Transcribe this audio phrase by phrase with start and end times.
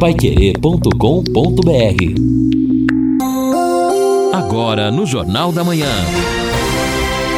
[0.00, 0.94] paiquerê.com.br
[4.32, 5.92] Agora no Jornal da Manhã.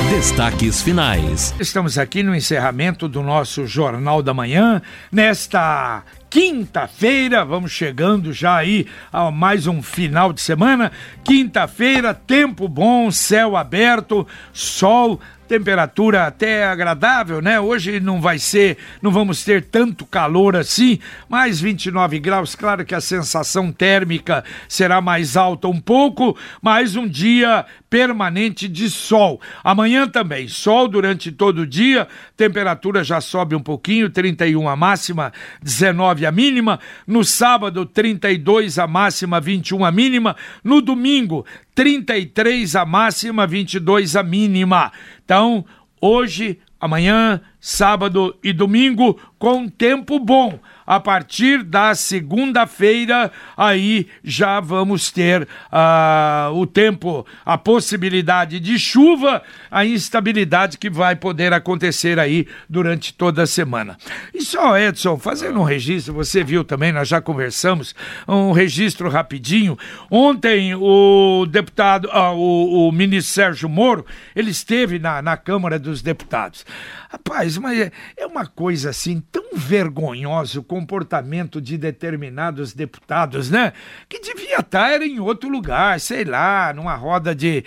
[0.08, 1.52] Destaques finais.
[1.58, 4.80] Estamos aqui no encerramento do nosso Jornal da Manhã,
[5.10, 10.92] nesta quinta-feira, vamos chegando já aí a mais um final de semana.
[11.24, 15.18] Quinta-feira, tempo bom, céu aberto, sol
[15.52, 17.60] temperatura até agradável, né?
[17.60, 20.98] Hoje não vai ser, não vamos ter tanto calor assim,
[21.28, 22.54] mais 29 graus.
[22.54, 28.88] Claro que a sensação térmica será mais alta um pouco, mas um dia permanente de
[28.88, 29.38] sol.
[29.62, 35.34] Amanhã também, sol durante todo o dia, temperatura já sobe um pouquinho, 31 a máxima,
[35.62, 36.80] 19 a mínima.
[37.06, 40.34] No sábado, 32 a máxima, 21 a mínima.
[40.64, 41.44] No domingo,
[41.74, 44.92] 33 a máxima, 22 a mínima.
[45.24, 45.64] Então,
[46.00, 55.10] hoje, amanhã, sábado e domingo, com tempo bom a partir da segunda-feira, aí já vamos
[55.10, 62.46] ter uh, o tempo, a possibilidade de chuva, a instabilidade que vai poder acontecer aí
[62.68, 63.96] durante toda a semana.
[64.34, 67.94] E só, Edson, fazendo um registro, você viu também, nós já conversamos,
[68.26, 69.78] um registro rapidinho.
[70.10, 76.02] Ontem o deputado, uh, o, o ministro Sérgio Moro, ele esteve na, na Câmara dos
[76.02, 76.64] Deputados.
[77.08, 83.74] Rapaz, mas é, é uma coisa assim tão vergonhosa comportamento de determinados deputados, né?
[84.08, 87.62] Que devia estar em outro lugar, sei lá, numa roda de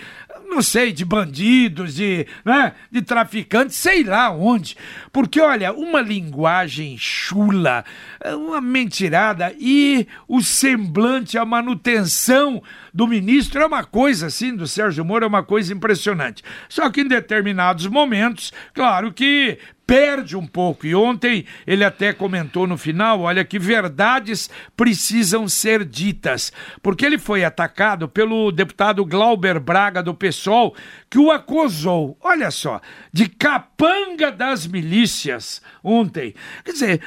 [0.50, 4.78] não sei, de bandidos, de, né, de traficantes, sei lá onde.
[5.11, 7.83] Porque, olha, uma linguagem chula,
[8.23, 12.64] uma mentirada e o semblante, a manutenção
[12.95, 16.41] do ministro é uma coisa assim, do Sérgio Moro é uma coisa impressionante.
[16.69, 20.85] Só que em determinados momentos, claro que perde um pouco.
[20.85, 26.52] E ontem ele até comentou no final: olha, que verdades precisam ser ditas.
[26.81, 30.75] Porque ele foi atacado pelo deputado Glauber Braga do PSOL,
[31.09, 32.81] que o acusou, olha só,
[33.11, 36.33] de capanga das milícias ontem.
[36.64, 37.02] Quer dizer,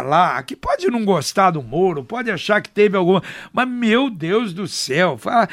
[0.00, 3.22] lá, que pode não gostar do Moro, pode achar que teve alguma.
[3.52, 5.18] Mas, meu Deus do céu.
[5.18, 5.48] Fala...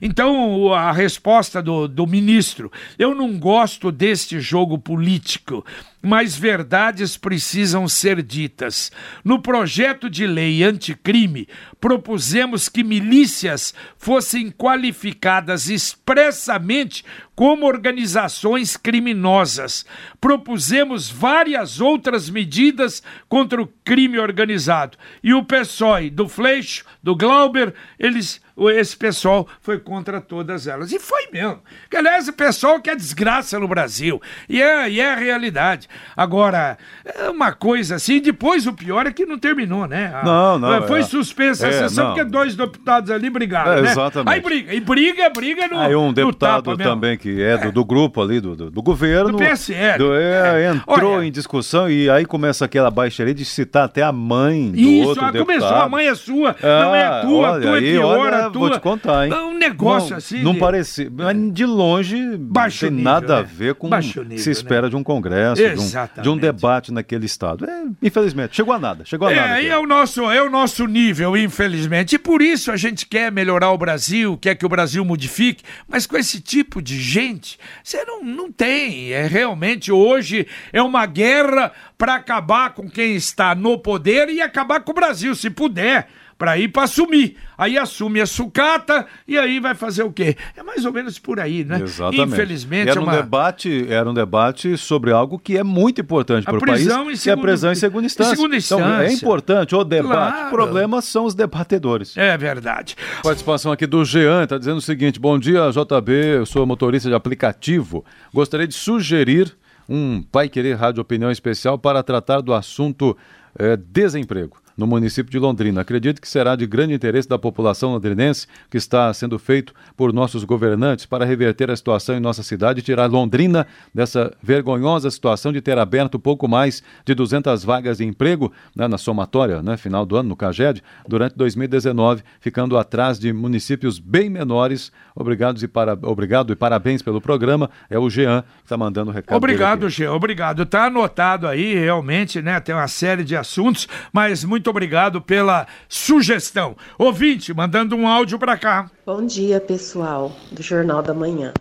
[0.00, 5.64] Então, a resposta do, do ministro: eu não gosto deste jogo político
[6.02, 8.90] mas verdades precisam ser ditas.
[9.24, 11.48] No projeto de lei anticrime,
[11.80, 17.04] propusemos que milícias fossem qualificadas expressamente
[17.38, 19.86] como organizações criminosas.
[20.20, 24.98] Propusemos várias outras medidas contra o crime organizado.
[25.22, 28.40] E o PSOE, do Fleixo, do Glauber, eles
[28.70, 30.92] esse pessoal foi contra todas elas.
[30.92, 31.60] E foi mesmo.
[31.88, 34.20] Que, aliás, o pessoal quer desgraça no Brasil.
[34.48, 35.88] E é, e é a realidade.
[36.16, 40.12] Agora, é uma coisa assim, depois o pior é que não terminou, né?
[40.12, 40.86] A, não, não.
[40.88, 42.14] Foi é, suspensa a é, sessão não.
[42.14, 43.90] porque dois deputados ali brigaram, é, né?
[43.90, 44.34] Exatamente.
[44.34, 44.74] Aí briga.
[44.74, 45.78] E briga, briga no.
[45.78, 49.32] Aí um deputado também que que é do, do grupo ali, do, do, do governo.
[49.32, 49.98] Do PSL.
[49.98, 50.70] Do, é, é.
[50.70, 54.78] entrou Olha, em discussão e aí começa aquela baixaria de citar até a mãe do
[54.78, 57.80] isso, outro Isso, começou, a mãe é sua, ah, não é tua, olha, tua é
[57.80, 58.47] pior, olha, a tua.
[58.52, 59.32] Vou te contar, hein?
[59.32, 60.42] É um negócio não, assim.
[60.42, 60.60] Não de...
[60.60, 63.40] parecia, mas de longe Baixo tem nível, nada né?
[63.40, 64.90] a ver com o que se espera né?
[64.90, 67.68] de um congresso, de um, de um, debate naquele estado.
[67.68, 69.60] É, infelizmente, chegou a nada, chegou a nada.
[69.60, 72.14] É, é o, nosso, é o nosso nível, infelizmente.
[72.14, 76.06] E por isso a gente quer melhorar o Brasil, quer que o Brasil modifique, mas
[76.06, 79.12] com esse tipo de gente, você não, não tem.
[79.12, 84.80] É realmente hoje é uma guerra para acabar com quem está no poder e acabar
[84.80, 87.36] com o Brasil, se puder para ir para assumir.
[87.58, 90.36] Aí assume a sucata e aí vai fazer o quê?
[90.56, 91.80] É mais ou menos por aí, né?
[91.82, 92.32] Exatamente.
[92.32, 93.16] Infelizmente era é um uma...
[93.16, 97.18] debate, era um debate sobre algo que é muito importante para o país, segundo...
[97.18, 98.32] que é a prisão em segunda instância.
[98.32, 98.84] Em segunda instância.
[98.84, 100.32] Então, é importante o debate.
[100.32, 100.46] Claro.
[100.46, 102.16] O problema são os debatedores.
[102.16, 102.96] É verdade.
[103.24, 107.14] Participação aqui do Jean, está dizendo o seguinte: Bom dia, JB, eu sou motorista de
[107.16, 108.04] aplicativo.
[108.32, 109.52] Gostaria de sugerir
[109.88, 113.16] um Pai Querer Rádio Opinião Especial para tratar do assunto
[113.58, 115.80] é, desemprego no município de Londrina.
[115.80, 120.44] Acredito que será de grande interesse da população londrinense que está sendo feito por nossos
[120.44, 125.60] governantes para reverter a situação em nossa cidade e tirar Londrina dessa vergonhosa situação de
[125.60, 130.16] ter aberto pouco mais de 200 vagas de emprego né, na somatória, né, final do
[130.16, 134.92] ano, no CAGED, durante 2019, ficando atrás de municípios bem menores.
[135.14, 137.68] Obrigado e, para, obrigado e parabéns pelo programa.
[137.90, 139.36] É o Jean que está mandando o recado.
[139.36, 140.12] Obrigado, Jean.
[140.12, 140.62] Obrigado.
[140.62, 142.60] Está anotado aí, realmente, né?
[142.60, 146.76] Tem uma série de assuntos, mas muito muito obrigado pela sugestão.
[146.98, 148.90] Ouvinte, mandando um áudio para cá.
[149.06, 151.54] Bom dia, pessoal do Jornal da Manhã.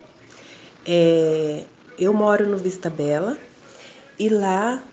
[0.86, 1.64] É,
[1.98, 3.38] eu moro no Vista Bela
[4.20, 4.84] e lá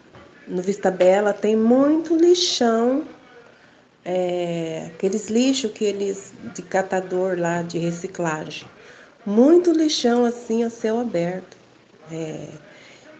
[0.46, 3.04] no Vista Bela tem muito lixão
[4.04, 8.68] é, aqueles lixos que eles de catador lá de reciclagem.
[9.26, 11.56] Muito lixão assim a céu aberto.
[12.12, 12.46] É,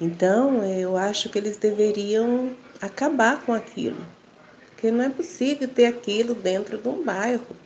[0.00, 4.14] então eu acho que eles deveriam acabar com aquilo.
[4.84, 7.56] Porque não é possível ter aquilo dentro de um bairro.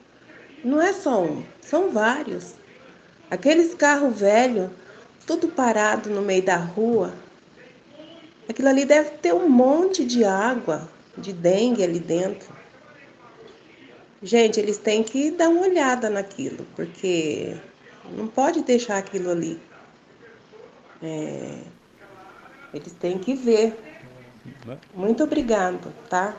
[0.62, 2.54] Não é só um, são vários.
[3.28, 4.70] Aqueles carros velhos,
[5.26, 7.12] tudo parado no meio da rua.
[8.48, 12.54] Aquilo ali deve ter um monte de água, de dengue ali dentro.
[14.22, 17.56] Gente, eles têm que dar uma olhada naquilo, porque
[18.12, 19.60] não pode deixar aquilo ali.
[21.02, 21.58] É,
[22.72, 23.76] eles têm que ver.
[24.94, 26.36] Muito obrigado, tá?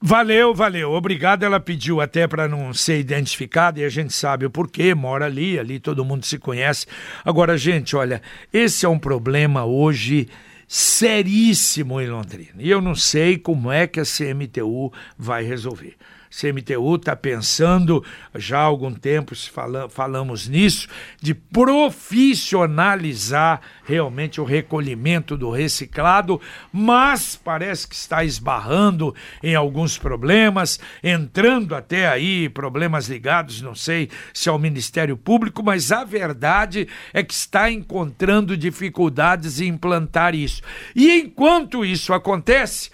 [0.00, 0.92] Valeu, valeu.
[0.92, 1.42] Obrigado.
[1.42, 4.94] Ela pediu até para não ser identificada e a gente sabe o porquê.
[4.94, 6.86] Mora ali, ali todo mundo se conhece.
[7.24, 8.20] Agora, gente, olha,
[8.52, 10.28] esse é um problema hoje
[10.68, 12.56] seríssimo em Londrina.
[12.58, 15.94] E eu não sei como é que a CMTU vai resolver.
[16.30, 18.02] CMTU está pensando,
[18.34, 20.88] já há algum tempo fala, falamos nisso,
[21.20, 26.40] de profissionalizar realmente o recolhimento do reciclado,
[26.72, 34.08] mas parece que está esbarrando em alguns problemas, entrando até aí problemas ligados, não sei
[34.32, 40.62] se ao Ministério Público, mas a verdade é que está encontrando dificuldades em implantar isso.
[40.94, 42.90] E enquanto isso acontece,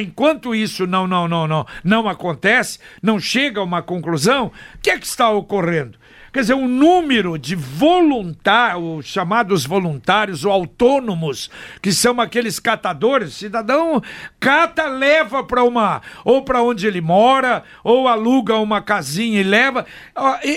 [0.00, 4.90] enquanto isso não, não, não, não, não acontece, não chega a uma conclusão, o que
[4.90, 5.98] é que está ocorrendo?
[6.32, 11.50] Quer dizer, o número de voluntários, chamados voluntários ou autônomos,
[11.82, 14.00] que são aqueles catadores, cidadão
[14.38, 19.84] cata, leva para uma, ou para onde ele mora, ou aluga uma casinha e leva.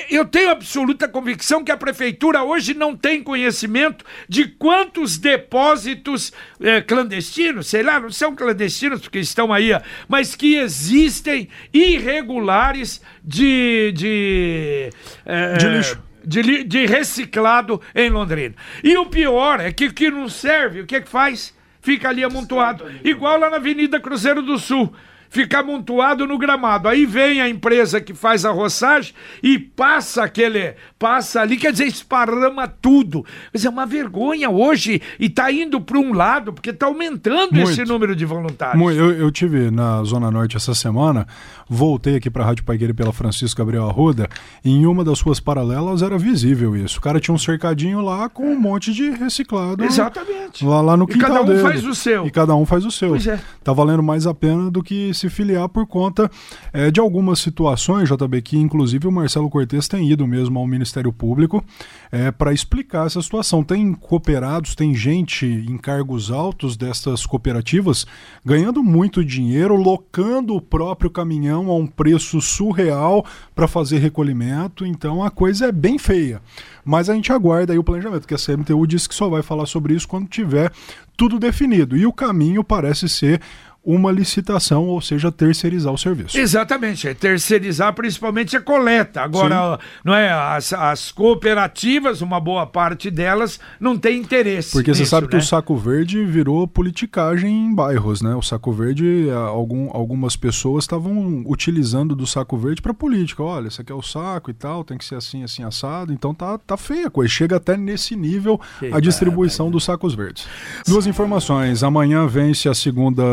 [0.09, 6.31] Eu tenho absoluta convicção que a prefeitura hoje não tem conhecimento de quantos depósitos
[6.61, 9.71] é, clandestinos, sei lá, não são clandestinos porque estão aí,
[10.07, 13.91] mas que existem irregulares de.
[13.95, 14.89] de
[15.25, 16.03] é, de lixo.
[16.25, 18.55] De, de, reciclado em Londrina.
[18.81, 21.53] E o pior é que que não serve, o que é que faz?
[21.81, 22.85] Fica ali amontoado.
[23.03, 24.93] Igual lá na Avenida Cruzeiro do Sul
[25.33, 26.87] fica amontoado no gramado.
[26.87, 31.87] Aí vem a empresa que faz a roçagem e passa aquele, passa ali, quer dizer,
[31.87, 33.25] esparrama tudo.
[33.51, 37.71] Mas é uma vergonha hoje e está indo para um lado, porque está aumentando Muito.
[37.71, 38.79] esse número de voluntários.
[38.79, 38.99] Muito.
[38.99, 41.25] Eu, eu tive na Zona Norte essa semana,
[41.67, 44.29] voltei aqui para a Rádio Paigueira pela Francisco Gabriel Arruda,
[44.63, 46.99] e em uma das suas paralelas era visível isso.
[46.99, 49.83] O cara tinha um cercadinho lá com um monte de reciclado.
[49.83, 50.63] Exatamente.
[50.63, 51.61] Lá, lá no quintal E cada um dele.
[51.63, 52.27] faz o seu.
[52.27, 53.09] E cada um faz o seu.
[53.09, 53.39] Pois é.
[53.63, 56.29] Tá valendo mais a pena do que se filiar por conta
[56.73, 61.13] é, de algumas situações, JB, que inclusive o Marcelo Cortes tem ido mesmo ao Ministério
[61.13, 61.63] Público
[62.11, 63.63] é, para explicar essa situação.
[63.63, 68.05] Tem cooperados, tem gente em cargos altos destas cooperativas
[68.45, 75.23] ganhando muito dinheiro, locando o próprio caminhão a um preço surreal para fazer recolhimento, então
[75.23, 76.41] a coisa é bem feia.
[76.83, 79.65] Mas a gente aguarda aí o planejamento, que a CMTU disse que só vai falar
[79.65, 80.69] sobre isso quando tiver
[81.15, 81.95] tudo definido.
[81.95, 83.39] E o caminho parece ser
[83.83, 86.37] uma licitação, ou seja, terceirizar o serviço.
[86.37, 89.21] Exatamente, é terceirizar principalmente a coleta.
[89.21, 89.87] Agora, Sim.
[90.05, 94.71] não é as, as, cooperativas, uma boa parte delas não tem interesse.
[94.71, 95.31] Porque nisso, você sabe né?
[95.31, 98.33] que o saco verde virou politicagem em bairros, né?
[98.35, 103.43] O saco verde, algum, algumas pessoas estavam utilizando do saco verde para política.
[103.43, 106.13] Olha, esse aqui é o saco e tal, tem que ser assim, assim assado.
[106.13, 107.31] Então tá, tá feia a coisa.
[107.31, 110.47] Chega até nesse nível que a distribuição dos sacos verdes.
[110.87, 111.83] Duas informações.
[111.83, 113.23] Amanhã vence a segunda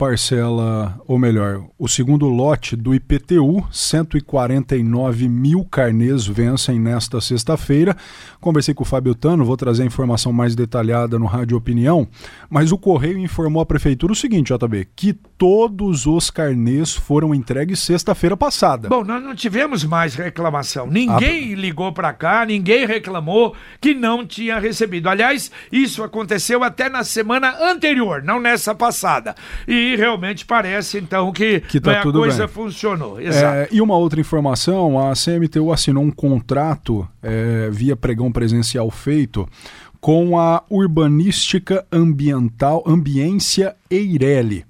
[0.00, 7.94] parcela, ou melhor, o segundo lote do IPTU, 149 mil carnês vencem nesta sexta-feira.
[8.40, 12.08] Conversei com o Fábio Tano, vou trazer a informação mais detalhada no Rádio Opinião,
[12.48, 17.80] mas o Correio informou à Prefeitura o seguinte, JB, que todos os carnês foram entregues
[17.80, 18.88] sexta-feira passada.
[18.88, 20.86] Bom, nós não tivemos mais reclamação.
[20.86, 21.56] Ninguém a...
[21.56, 25.10] ligou para cá, ninguém reclamou que não tinha recebido.
[25.10, 29.34] Aliás, isso aconteceu até na semana anterior, não nessa passada.
[29.68, 32.54] E realmente parece então que, que tá né, a coisa bem.
[32.54, 33.20] funcionou.
[33.20, 39.48] É, e uma outra informação, a CMTU assinou um contrato é, via pregão presencial feito
[40.00, 44.64] com a Urbanística Ambiental Ambiência Eireli.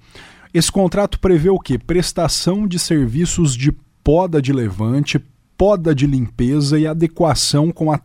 [0.53, 1.79] Esse contrato prevê o que?
[1.79, 3.73] Prestação de serviços de
[4.03, 5.21] poda de levante,
[5.61, 8.01] poda de limpeza e adequação com a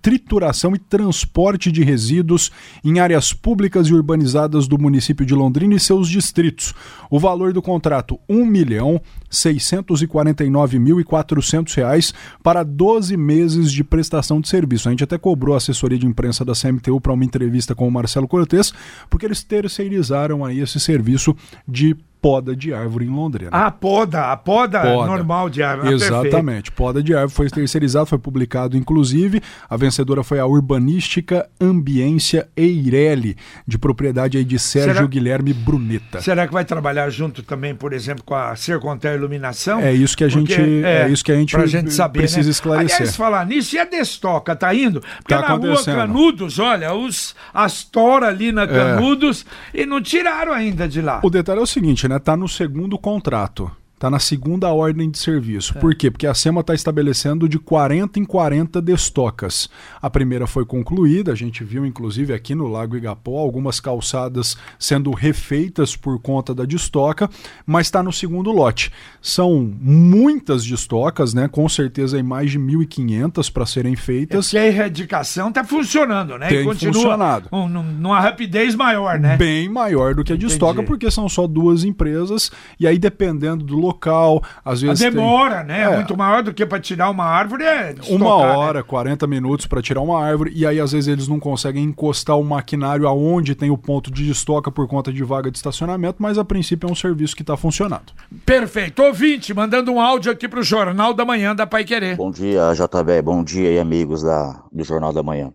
[0.00, 2.50] trituração e transporte de resíduos
[2.82, 6.72] em áreas públicas e urbanizadas do município de Londrina e seus distritos.
[7.10, 8.98] O valor do contrato, 1 milhão
[9.36, 14.88] 649.400 para 12 meses de prestação de serviço.
[14.88, 17.90] A gente até cobrou a assessoria de imprensa da CMTU para uma entrevista com o
[17.90, 18.72] Marcelo Cortes,
[19.10, 23.50] porque eles terceirizaram aí esse serviço de poda de árvore em Londrina.
[23.52, 25.06] Ah, poda, a poda, poda.
[25.06, 25.90] normal de árvore.
[25.90, 29.40] Ah, Exatamente, ah, poda de árvore foi terceirizado, foi publicado inclusive.
[29.70, 35.06] A vencedora foi a Urbanística Ambiência Eireli, de propriedade aí de Sérgio será...
[35.06, 36.20] Guilherme Bruneta.
[36.20, 39.80] Será que vai trabalhar junto também, por exemplo, com a Sercontel Iluminação?
[39.80, 40.54] É isso que a gente-
[40.84, 42.50] é isso que a gente pra gente saber, precisa né?
[42.50, 42.96] esclarecer.
[42.96, 45.00] Aliás, falar nisso, e a Destoca, tá indo?
[45.00, 45.84] Porque Tá na rua.
[45.84, 51.20] Canudos, olha, os, as toras ali na Canudos, e não tiraram ainda de lá.
[51.22, 52.18] O detalhe é o seguinte, né?
[52.18, 53.70] Tá no segundo contrato.
[53.98, 55.72] Tá na segunda ordem de serviço.
[55.76, 55.80] É.
[55.80, 56.10] Por quê?
[56.10, 59.70] Porque a SEMA está estabelecendo de 40 em 40 destocas.
[60.02, 65.10] A primeira foi concluída, a gente viu inclusive aqui no Lago Igapó algumas calçadas sendo
[65.12, 67.30] refeitas por conta da destoca,
[67.64, 68.92] mas está no segundo lote.
[69.22, 71.48] São muitas destocas, né?
[71.48, 74.46] Com certeza aí mais de 1.500 para serem feitas.
[74.48, 76.48] Porque a erradicação tá funcionando, né?
[76.48, 77.48] Tem e continua funcionado.
[77.50, 79.38] um- num- numa rapidez maior, né?
[79.38, 80.86] bem maior do que a de estoca, Entendi.
[80.86, 85.00] porque são só duas empresas, e aí dependendo do local, às A vezes.
[85.00, 85.82] tem- demora, né?
[85.82, 85.94] É.
[85.96, 88.56] Muito maior do que para tirar uma árvore é Uma destocar, né?
[88.56, 92.38] hora, 40 minutos para tirar uma árvore, e aí às vezes eles não conseguem encostar
[92.38, 96.38] o maquinário aonde tem o ponto de estoca por conta de vaga de estacionamento, mas
[96.38, 98.12] a princípio é um serviço que está funcionando.
[98.44, 99.02] Perfeito.
[99.02, 102.16] Ouvinte, mandando um áudio aqui pro Jornal da Manhã da Pai Querer.
[102.16, 103.22] Bom dia, JB.
[103.22, 105.52] Bom dia aí, amigos da, do Jornal da Manhã.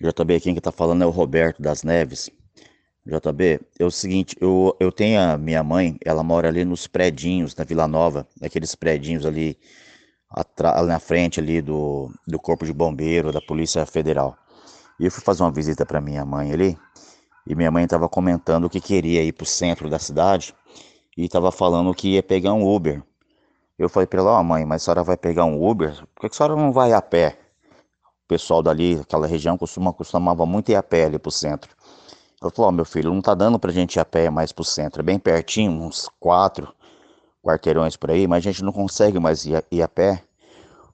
[0.00, 2.30] JB, quem que tá falando é o Roberto das Neves.
[3.08, 7.56] JB, é o seguinte, eu, eu tenho a minha mãe, ela mora ali nos predinhos,
[7.56, 9.58] na Vila Nova, naqueles predinhos ali,
[10.30, 14.36] ali na frente ali do, do Corpo de Bombeiro, da Polícia Federal.
[15.00, 16.78] E eu fui fazer uma visita para minha mãe ali,
[17.46, 20.54] e minha mãe estava comentando que queria ir pro centro da cidade,
[21.16, 23.02] e estava falando que ia pegar um Uber.
[23.78, 25.94] Eu falei para ela, ó mãe, mas a senhora vai pegar um Uber?
[26.14, 27.38] Por que a senhora não vai a pé?
[28.24, 31.77] O pessoal dali, aquela região, costuma, costumava muito ir a pé ali pro centro.
[32.40, 34.64] Ela falou, ó meu filho, não tá dando pra gente ir a pé mais pro
[34.64, 36.72] centro, é bem pertinho, uns quatro
[37.42, 40.22] quarteirões por aí, mas a gente não consegue mais ir a, ir a pé,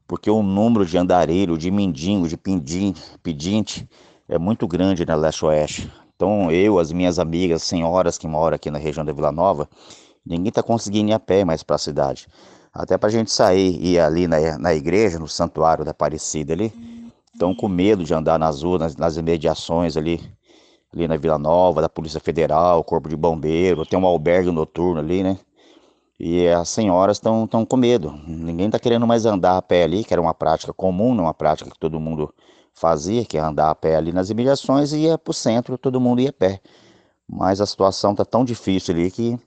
[0.07, 3.89] porque o número de andarilho, de mendigo, de pedinte, pedinte
[4.29, 5.93] é muito grande na leste-oeste.
[6.17, 9.69] Então eu, as minhas amigas, senhoras que moram aqui na região da Vila Nova,
[10.25, 12.27] ninguém tá conseguindo ir a pé mais pra cidade.
[12.73, 16.73] Até pra gente sair e ir ali na, na igreja, no santuário da Aparecida ali,
[17.33, 20.21] estão com medo de andar nas ruas, nas, nas imediações ali,
[20.95, 25.23] ali na Vila Nova, da Polícia Federal, Corpo de Bombeiro, tem um albergue noturno ali,
[25.23, 25.39] né?
[26.19, 28.13] E as senhoras estão tão com medo.
[28.27, 31.23] Ninguém está querendo mais andar a pé ali, que era uma prática comum, né?
[31.23, 32.33] uma prática que todo mundo
[32.73, 36.01] fazia, que é andar a pé ali nas imediações e ia para o centro, todo
[36.01, 36.61] mundo ia a pé.
[37.29, 39.39] Mas a situação está tão difícil ali que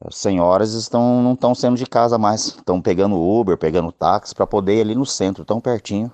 [0.00, 2.46] as senhoras estão, não estão saindo de casa mais.
[2.48, 6.12] Estão pegando Uber, pegando táxi para poder ir ali no centro, tão pertinho.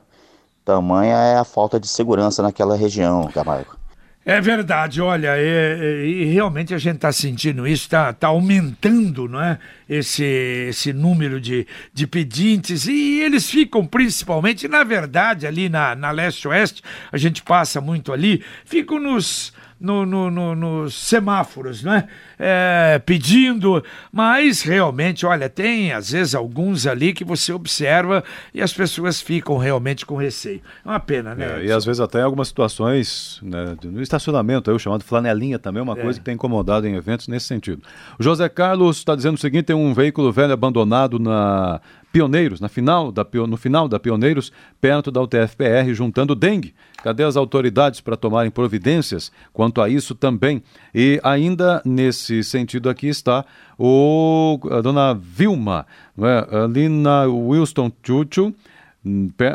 [0.65, 3.84] Tamanha é a falta de segurança naquela região, Camargo.
[4.27, 9.29] É verdade, olha, é- é- e realmente a gente está sentindo isso, está tá aumentando
[9.29, 9.59] não é?
[9.87, 10.25] esse,
[10.71, 16.83] esse número de, de pedintes, e eles ficam principalmente, na verdade, ali na, na leste-oeste,
[17.13, 19.53] a gente passa muito ali, ficam nos,
[19.85, 22.09] no, no- no- nos semáforos, né?
[22.39, 28.73] É, pedindo, mas realmente, olha, tem às vezes alguns ali que você observa e as
[28.73, 30.61] pessoas ficam realmente com receio.
[30.85, 31.61] É uma pena, né?
[31.61, 35.59] É, e às vezes até em algumas situações, né, no estacionamento, aí, o chamado flanelinha
[35.59, 37.83] também é uma coisa que tem incomodado em eventos nesse sentido.
[38.19, 41.81] O José Carlos está dizendo o seguinte: tem um veículo velho abandonado na
[42.15, 46.73] Pioneiros, na final da, no final da Pioneiros, perto da UTFPR, juntando dengue.
[47.03, 50.63] Cadê as autoridades para tomarem providências quanto a isso também?
[50.95, 53.45] E ainda nesse sentido aqui está
[53.77, 56.57] o, a dona Vilma, é?
[56.57, 58.55] ali na Wilston Chuchu.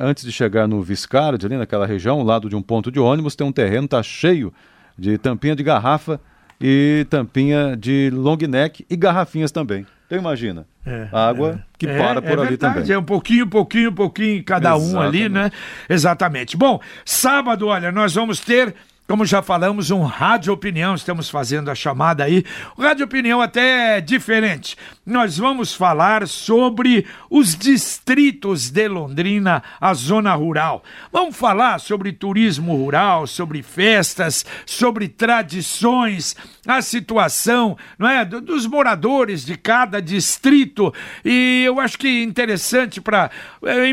[0.02, 3.38] Antes de chegar no Viscard, ali naquela região, ao lado de um ponto de ônibus,
[3.38, 4.54] tem um terreno, tá cheio
[4.98, 6.20] de tampinha de garrafa
[6.60, 9.86] e tampinha de long neck e garrafinhas também.
[10.10, 10.66] Então imagina,
[11.14, 12.92] água que É, para por é ali verdade, também.
[12.92, 15.30] É um pouquinho, pouquinho, pouquinho cada um ali, Exatamente.
[15.30, 15.52] né?
[15.88, 16.58] Exatamente.
[16.58, 18.74] Bom, sábado, olha, nós vamos ter.
[19.10, 22.46] Como já falamos, um Rádio Opinião, estamos fazendo a chamada aí.
[22.78, 24.78] O Rádio Opinião até é diferente.
[25.04, 30.84] Nós vamos falar sobre os distritos de Londrina, a zona rural.
[31.12, 36.36] Vamos falar sobre turismo rural, sobre festas, sobre tradições,
[36.68, 40.94] a situação, não é, do- dos moradores de cada distrito.
[41.26, 43.32] E eu acho que é interessante para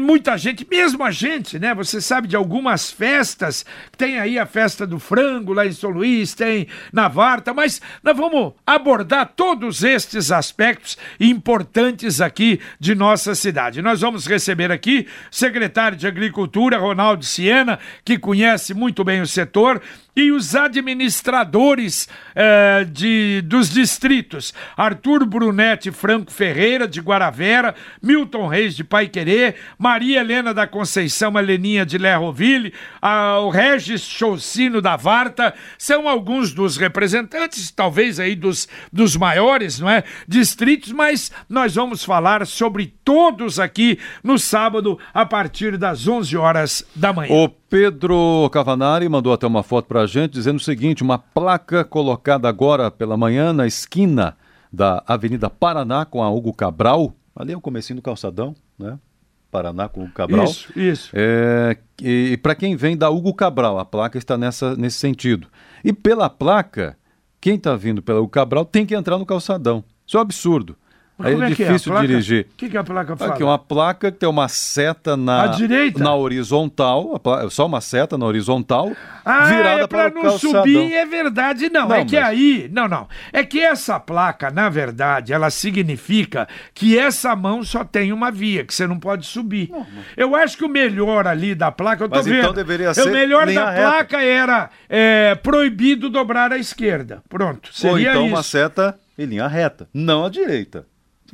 [0.03, 1.75] muita gente, mesmo a gente, né?
[1.75, 3.65] Você sabe de algumas festas,
[3.97, 8.17] tem aí a festa do frango lá em São Luís, tem na Varta, mas nós
[8.17, 13.81] vamos abordar todos estes aspectos importantes aqui de nossa cidade.
[13.81, 19.27] Nós vamos receber aqui o secretário de Agricultura, Ronaldo Siena, que conhece muito bem o
[19.27, 19.81] setor,
[20.17, 28.75] e os administradores eh, de, dos distritos Arthur Brunetti Franco Ferreira, de Guaravera, Milton Reis,
[28.75, 35.55] de Paiquerê, Maria Helena da Conceição Heleninha de Lerroville, a, o Regis Chocino da Varta,
[35.77, 40.03] são alguns dos representantes, talvez aí dos, dos maiores, não é?
[40.27, 46.85] Distritos, mas nós vamos falar sobre todos aqui no sábado, a partir das 11 horas
[46.95, 47.33] da manhã.
[47.33, 52.49] O Pedro Cavanari mandou até uma foto pra gente dizendo o seguinte: uma placa colocada
[52.49, 54.37] agora pela manhã na esquina
[54.73, 58.99] da Avenida Paraná com a Hugo Cabral, ali é o comecinho do calçadão, né?
[59.51, 60.45] Paraná com o Cabral.
[60.45, 61.11] Isso, isso.
[61.15, 65.49] É, e para quem vem da Hugo Cabral, a placa está nessa, nesse sentido.
[65.85, 66.97] E pela placa,
[67.41, 69.83] quem está vindo pela Hugo Cabral tem que entrar no calçadão.
[70.07, 70.77] Isso é um absurdo.
[71.19, 72.47] Mas Aí como é que difícil placa- dirigir.
[72.53, 73.33] O que, que a placa fala?
[73.33, 76.05] Aqui, uma placa que tem uma seta na, À direita?
[76.05, 78.93] na horizontal, a pla- só uma seta na horizontal,
[79.25, 80.63] Ah, virada é para o não calçadão.
[80.63, 81.89] subir, é verdade, não.
[81.89, 83.09] Não, é que mas- aí, não, não.
[83.33, 88.63] É que essa placa, na verdade, ela significa que essa mão só tem uma via,
[88.65, 89.71] que você não pode subir.
[90.19, 92.41] Eu acho que o melhor ali da placa, eu tô Mas vendo.
[92.41, 93.89] então deveria o ser melhor linha da reta.
[93.91, 97.23] placa era é, proibido dobrar à esquerda.
[97.29, 98.35] Pronto, seria Ou então isso.
[98.35, 100.85] uma seta em linha reta, não à direita.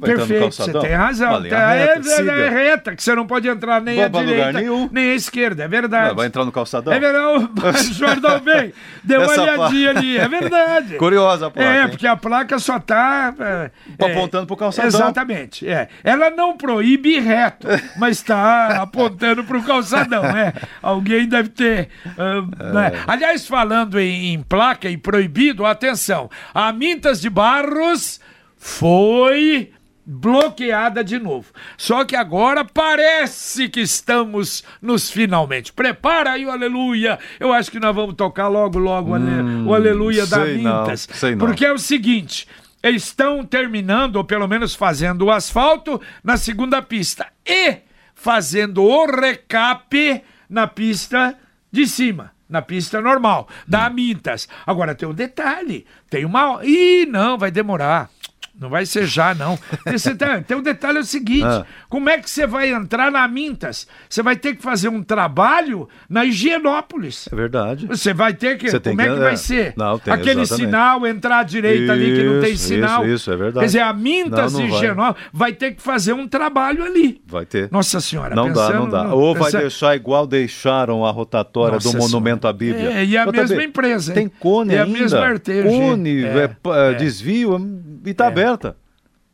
[0.00, 1.42] Perfeito, você tem razão.
[1.48, 5.10] Tá, reta, é, é- é reta, que você não pode entrar nem à direita, nem
[5.10, 6.14] à esquerda, é verdade.
[6.14, 6.92] Vai entrar no calçadão?
[6.92, 8.72] É verdade, o Jordão bem,
[9.04, 10.96] deu uma olhadinha ali, é verdade.
[10.96, 11.88] Curiosa a placa, É, hein?
[11.88, 13.34] porque a placa só tá...
[13.38, 14.88] é, é, Apontando pro calçadão.
[14.88, 15.88] Exatamente, é.
[16.02, 17.66] Ela não proíbe reto,
[17.98, 20.52] mas está apontando pro calçadão, é.
[20.80, 21.88] Alguém deve ter...
[22.18, 22.92] ah, né?
[23.06, 28.20] Aliás, falando em, em placa e proibido, atenção, a Mintas de Barros
[28.56, 29.70] foi
[30.04, 31.52] bloqueada de novo.
[31.76, 35.72] Só que agora parece que estamos nos finalmente.
[35.72, 37.18] Prepara aí o aleluia.
[37.38, 41.08] Eu acho que nós vamos tocar logo, logo o ale- o aleluia da Hum, Mintas.
[41.22, 41.38] não.
[41.38, 42.46] Porque é o seguinte.
[42.82, 47.26] Estão terminando, ou pelo menos fazendo o asfalto na segunda pista.
[47.46, 47.76] E
[48.14, 51.36] fazendo o recape na pista
[51.70, 52.32] de cima.
[52.48, 53.94] Na pista normal, da Hum.
[53.94, 54.46] Mintas.
[54.66, 56.60] Agora tem um detalhe: tem uma.
[56.64, 58.10] Ih, não, vai demorar.
[58.58, 59.58] Não vai ser já, não.
[59.86, 61.64] Esse tem, tem um detalhe é o seguinte: Ah.
[61.88, 63.86] como é que você vai entrar na Mintas?
[64.08, 67.28] Você vai ter que fazer um trabalho na Higienópolis.
[67.32, 67.86] É verdade.
[67.86, 68.70] Você vai ter que.
[68.70, 69.36] Você tem como é que- que vai é.
[69.36, 69.72] ser?
[69.76, 70.66] Não, tem, Aquele exatamente.
[70.66, 73.04] sinal, entrar à direita ali que não tem Isso, sinal.
[73.04, 73.58] isso, isso, é verdade.
[73.60, 74.78] Quer dizer, a Mintas Não, não e vai.
[74.78, 77.20] Higienópolis vai ter que fazer um trabalho ali.
[77.26, 77.68] Vai ter.
[77.70, 79.14] Nossa Senhora, Não dá, pensando não dá.
[79.14, 82.92] Ou vai deixar igual deixaram a rotatória Nossa do Monumento à Bíblia.
[82.92, 84.12] É, e a Outra mesma empresa?
[84.12, 84.98] Tem cone É a ainda.
[84.98, 86.50] mesma arteiro, Cone, é, É,
[86.88, 86.94] é, é.
[86.94, 87.58] desvio
[88.04, 88.76] e tá aberta.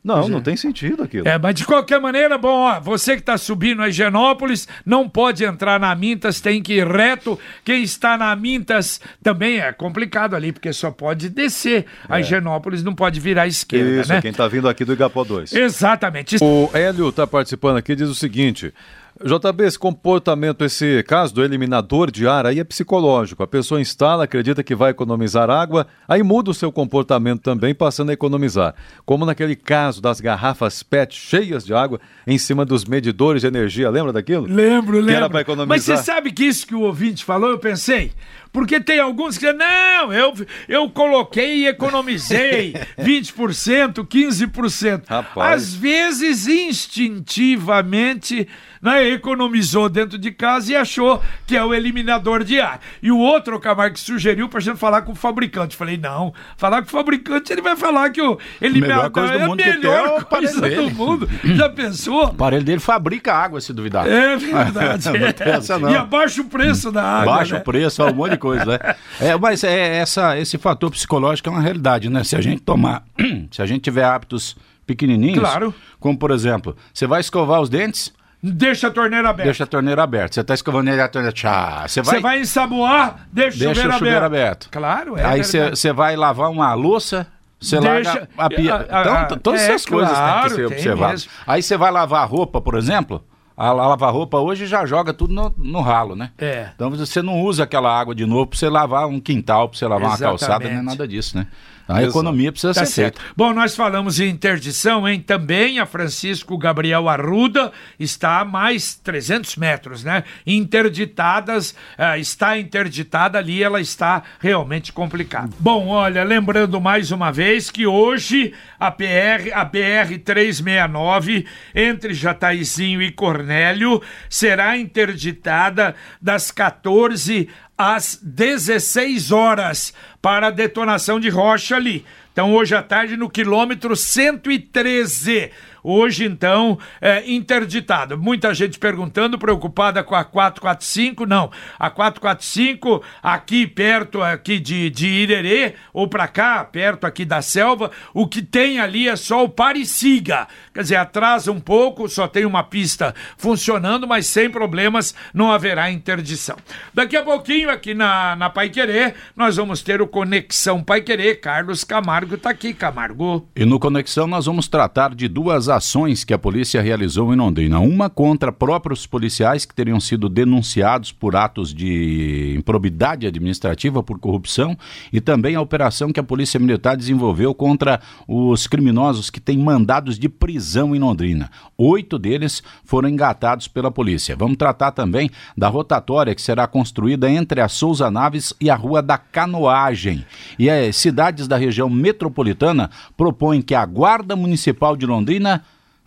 [0.01, 1.27] Não, não tem sentido aquilo.
[1.27, 5.43] É, mas de qualquer maneira, bom, ó, você que está subindo a Higienópolis não pode
[5.43, 7.37] entrar na Mintas, tem que ir reto.
[7.65, 11.85] Quem está na Mintas também é complicado ali, porque só pode descer.
[12.07, 13.99] A Higienópolis não pode virar à esquerda, É.
[13.99, 14.21] Isso, né?
[14.21, 15.51] quem tá vindo aqui do Igapó 2.
[15.51, 16.37] Exatamente.
[16.41, 18.73] O Hélio está participando aqui diz o seguinte:
[19.21, 23.43] JB, esse comportamento, esse caso do eliminador de ar aí é psicológico.
[23.43, 28.11] A pessoa instala, acredita que vai economizar água, aí muda o seu comportamento também, passando
[28.11, 28.73] a economizar.
[29.05, 33.89] Como naquele caso das garrafas PET cheias de água em cima dos medidores de energia,
[33.89, 34.45] lembra daquilo?
[34.45, 35.11] Lembro, lembro.
[35.11, 35.67] era pra economizar.
[35.67, 38.13] Mas você sabe que isso que o ouvinte falou, eu pensei?
[38.51, 40.33] Porque tem alguns que dizem, não, eu,
[40.67, 45.03] eu coloquei e economizei 20%, 15%.
[45.07, 45.53] Rapaz.
[45.53, 48.47] Às vezes, instintivamente,
[48.81, 52.79] né, economizou dentro de casa e achou que é o eliminador de ar.
[53.01, 55.75] E o outro, o Camargo, que sugeriu pra gente falar com o fabricante.
[55.75, 59.77] Falei, não, falar com o fabricante, ele vai falar que o eliminador é a é
[59.77, 61.29] melhor coisa do mundo.
[61.43, 62.23] Já pensou?
[62.23, 64.07] O aparelho dele fabrica água, se duvidar.
[64.07, 65.09] É verdade.
[65.79, 65.91] Não.
[65.91, 67.35] E abaixa o preço da água.
[67.35, 67.61] Baixa né?
[67.61, 68.77] o preço, fala um monte de coisa, né?
[69.21, 72.23] É, mas é, essa, esse fator psicológico é uma realidade, né?
[72.23, 73.03] Se a gente tomar,
[73.51, 74.55] se a gente tiver hábitos
[74.87, 75.73] pequenininhos, Claro.
[75.99, 79.43] como por exemplo, você vai escovar os dentes, Deixa a torneira aberta.
[79.43, 80.33] deixa a torneira aberta.
[80.35, 83.73] Você está escovando ele, a torneira, tchá, você vai, Você vai ensaboar, deixa, o deixa
[83.75, 84.67] chuveiro o chuveiro aberto.
[84.67, 84.69] aberto.
[84.71, 87.27] Claro, é Aí você vai lavar uma louça,
[87.59, 88.75] você Deixa- larga a pia.
[88.89, 91.27] Ah, ah, então, todas é, essas coisas claro, têm que ser tem observadas.
[91.45, 93.21] Aí você vai lavar a roupa, por exemplo,
[93.59, 96.31] a lavar roupa hoje já joga tudo no, no ralo, né?
[96.37, 96.69] É.
[96.73, 99.85] Então você não usa aquela água de novo para você lavar um quintal, para você
[99.85, 100.23] lavar Exatamente.
[100.23, 101.45] uma calçada, não é nada disso, né?
[101.89, 102.09] A Exato.
[102.11, 103.19] economia precisa Tá ser certo.
[103.19, 103.33] feita.
[103.35, 105.19] Bom, nós falamos em interdição, hein?
[105.19, 110.23] Também a Francisco Gabriel Arruda está a mais 300 metros, né?
[110.45, 115.49] Interditadas, eh, está interditada ali, ela está realmente complicada.
[115.59, 123.01] Bom, olha, lembrando mais uma vez que hoje a PR, a BR 369 entre Jataizinho
[123.01, 123.99] e Cornélio
[124.29, 132.05] será interditada das 14 às 16 horas para a detonação de rocha ali.
[132.33, 135.49] Então, hoje à tarde, no quilômetro 113.
[135.83, 138.17] Hoje, então, é interditado.
[138.17, 141.25] Muita gente perguntando, preocupada com a 445.
[141.25, 147.41] Não, a 445, aqui perto aqui de, de Irerê, ou para cá, perto aqui da
[147.41, 150.47] selva, o que tem ali é só o pare-siga.
[150.73, 155.91] Quer dizer, atrasa um pouco, só tem uma pista funcionando, mas sem problemas, não haverá
[155.91, 156.57] interdição.
[156.93, 161.35] Daqui a pouquinho, aqui na, na Pai Querer, nós vamos ter o Conexão Pai Querer.
[161.35, 163.47] Carlos Camargo está aqui, Camargo.
[163.55, 167.79] E no Conexão nós vamos tratar de duas ações que a polícia realizou em Londrina.
[167.79, 174.77] Uma contra próprios policiais que teriam sido denunciados por atos de improbidade administrativa por corrupção
[175.13, 180.17] e também a operação que a Polícia Militar desenvolveu contra os criminosos que têm mandados
[180.17, 181.49] de prisão em Londrina.
[181.77, 184.35] Oito deles foram engatados pela polícia.
[184.35, 189.01] Vamos tratar também da rotatória que será construída entre a Souza Naves e a Rua
[189.01, 190.25] da Canoagem.
[190.57, 195.58] E as cidades da região metropolitana propõem que a Guarda Municipal de Londrina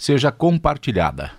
[0.02, 1.30] seja compartilhada.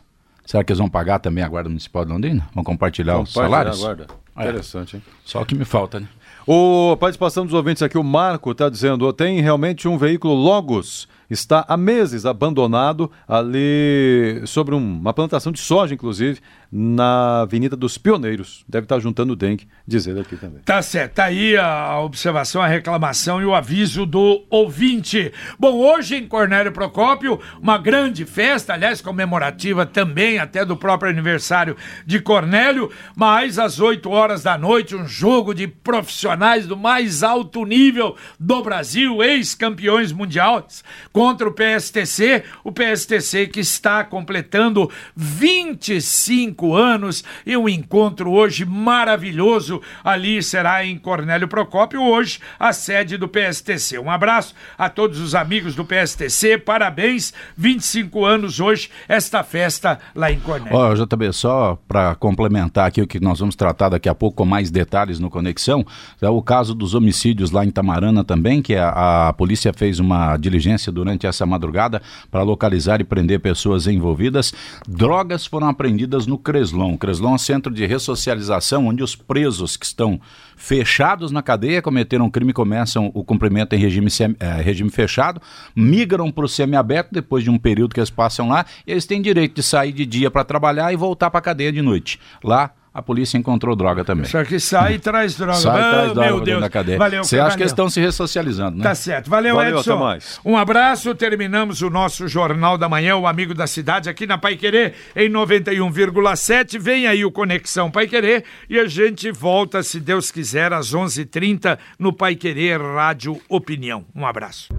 [0.46, 2.48] Será que eles vão pagar também a Guarda Municipal de Londrina?
[2.54, 3.84] Vão compartilhar os salários?
[3.84, 4.08] agora.
[4.38, 4.44] É.
[4.44, 5.04] Interessante, hein?
[5.26, 6.08] Só o que me falta, né?
[6.48, 11.64] O participação dos ouvintes aqui, o Marco está dizendo, tem realmente um veículo Logos, está
[11.68, 16.40] há meses abandonado ali sobre um- uma plantação de soja, inclusive,
[16.76, 18.66] na Avenida dos Pioneiros.
[18.68, 20.64] Deve estar juntando dengue, diz ele aqui também.
[20.64, 25.32] Tá certo, tá aí a observação, a reclamação e o aviso do ouvinte.
[25.60, 31.78] Bom, hoje em Cornélio Procópio, uma grande festa, aliás, comemorativa também, até do próprio aniversário
[32.08, 37.66] de Cornélio, mas às 8 horas da noite, um jogo de profissionais do mais alto
[37.66, 47.24] nível do Brasil, ex-campeões mundiais, contra o PSTC, o PSTC que está completando 25 anos
[47.46, 54.00] e um encontro hoje maravilhoso ali será em Cornélio Procópio, hoje a sede do PSTC.
[54.00, 60.32] Um abraço a todos os amigos do PSTC, parabéns, 25 anos hoje, esta festa lá
[60.32, 60.78] em Cornélio.
[60.78, 64.46] Ó, JB, só para complementar aqui o que nós vamos tratar daqui a pouco com
[64.46, 65.86] mais detalhes no Conexão,
[66.22, 70.38] é o caso dos homicídios lá em Tamarana também, que a, a polícia fez uma
[70.38, 74.54] diligência durante essa madrugada para localizar e prender pessoas envolvidas.
[74.88, 76.96] Drogas foram apreendidas no Creslon.
[76.96, 80.22] Creslon é um centro de ressocialização onde os presos que estão
[80.56, 84.08] fechados na cadeia, cometeram um crime começam o cumprimento em regime,
[84.40, 85.42] eh, regime fechado,
[85.76, 89.20] migram para o semiaberto depois de um período que eles passam lá, e eles têm
[89.20, 92.20] direito de sair de dia para trabalhar e voltar para a cadeia de noite.
[92.44, 94.26] Lá a polícia encontrou droga também.
[94.26, 95.54] Só que sai e traz droga.
[95.56, 96.62] Sai e traz droga meu Deus.
[96.62, 96.98] da cadeia.
[96.98, 97.58] Valeu, Você acha valeu.
[97.58, 98.84] que eles estão se ressocializando, né?
[98.84, 99.30] Tá certo.
[99.30, 99.94] Valeu, Valeu, Edson.
[99.94, 100.40] até mais.
[100.46, 101.16] Um abraço.
[101.16, 105.30] Terminamos o nosso Jornal da Manhã, o Amigo da Cidade, aqui na Pai Querer, em
[105.30, 106.78] 91,7.
[106.80, 111.78] Vem aí o Conexão Pai Querer e a gente volta, se Deus quiser, às 11h30
[111.98, 114.06] no Pai Querer Rádio Opinião.
[114.16, 114.70] Um abraço.